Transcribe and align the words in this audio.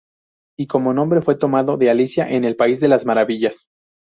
Y 0.57 0.65
como 0.65 0.95
nombre 0.95 1.21
fue 1.21 1.37
tomado 1.37 1.77
de 1.77 1.91
Alicia 1.91 2.27
en 2.27 2.43
el 2.43 2.55
país 2.55 2.79
de 2.79 2.87
las 2.87 3.05
Maravillas. 3.05 3.67